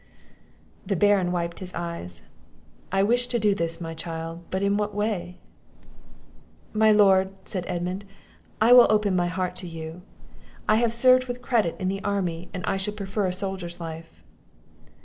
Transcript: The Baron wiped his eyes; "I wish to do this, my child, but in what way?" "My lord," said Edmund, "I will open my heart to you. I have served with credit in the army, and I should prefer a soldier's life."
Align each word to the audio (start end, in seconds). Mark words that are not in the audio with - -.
The 0.83 0.95
Baron 0.95 1.31
wiped 1.31 1.59
his 1.59 1.75
eyes; 1.75 2.23
"I 2.91 3.03
wish 3.03 3.27
to 3.27 3.37
do 3.37 3.53
this, 3.53 3.79
my 3.79 3.93
child, 3.93 4.41
but 4.49 4.63
in 4.63 4.75
what 4.75 4.95
way?" 4.95 5.37
"My 6.73 6.91
lord," 6.91 7.29
said 7.45 7.65
Edmund, 7.67 8.05
"I 8.59 8.73
will 8.73 8.87
open 8.89 9.15
my 9.15 9.27
heart 9.27 9.55
to 9.57 9.67
you. 9.67 10.01
I 10.67 10.77
have 10.77 10.91
served 10.91 11.25
with 11.27 11.43
credit 11.43 11.75
in 11.79 11.87
the 11.87 12.03
army, 12.03 12.49
and 12.51 12.65
I 12.65 12.77
should 12.77 12.97
prefer 12.97 13.27
a 13.27 13.31
soldier's 13.31 13.79
life." 13.79 14.23